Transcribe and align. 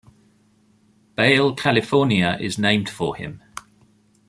Bale, 1.15 1.53
California 1.53 2.35
is 2.41 2.57
named 2.57 2.89
for 2.89 3.15
him. 3.15 3.43